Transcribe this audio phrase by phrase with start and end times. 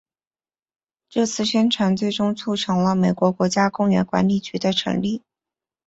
[1.09, 5.21] 这次宣传最终促成了美国国家公园管理局的成立。